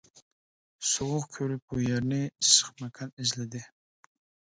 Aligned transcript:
سوغۇق 0.91 1.27
كۆرۈپ 1.37 1.63
بۇ 1.75 1.83
يەرنى، 1.85 2.21
ئىسسىق 2.33 2.85
ماكان 2.87 3.15
ئىزلىدى. 3.17 3.67